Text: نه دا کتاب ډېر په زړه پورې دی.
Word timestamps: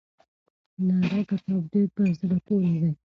نه 0.85 0.93
دا 1.11 1.19
کتاب 1.29 1.61
ډېر 1.73 1.87
په 1.95 2.01
زړه 2.19 2.37
پورې 2.47 2.73
دی. 2.81 2.91